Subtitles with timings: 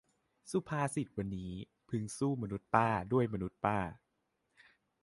[0.51, 1.53] สุภาษิตวันนี้:
[1.89, 3.77] พึงสู้มนุษย์ป้าด้วยมนุษย์ป้า